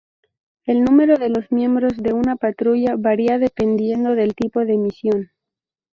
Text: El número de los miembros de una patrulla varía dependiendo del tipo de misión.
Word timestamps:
El 0.65 0.83
número 0.83 1.19
de 1.19 1.29
los 1.29 1.51
miembros 1.51 1.95
de 1.97 2.11
una 2.11 2.35
patrulla 2.35 2.95
varía 2.97 3.37
dependiendo 3.37 4.15
del 4.15 4.33
tipo 4.33 4.61
de 4.65 4.75
misión. 4.75 5.29